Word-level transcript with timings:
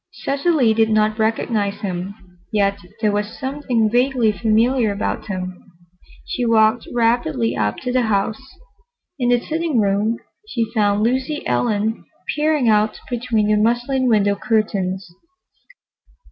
Cecily 0.11 0.73
did 0.73 0.89
not 0.89 1.19
recognize 1.19 1.81
him, 1.81 2.15
yet 2.51 2.79
there 3.01 3.11
was 3.11 3.37
something 3.39 3.87
vaguely 3.87 4.31
familiar 4.31 4.91
about 4.91 5.27
him. 5.27 5.63
She 6.25 6.43
walked 6.43 6.87
rapidly 6.91 7.55
up 7.55 7.77
to 7.83 7.91
the 7.91 8.01
house. 8.01 8.41
In 9.19 9.29
the 9.29 9.39
sitting 9.39 9.79
room 9.79 10.17
she 10.47 10.71
found 10.73 11.03
Lucy 11.03 11.45
Ellen 11.45 12.03
peering 12.35 12.67
out 12.67 12.99
between 13.11 13.45
the 13.49 13.57
muslin 13.57 14.07
window 14.07 14.35
curtains. 14.35 15.07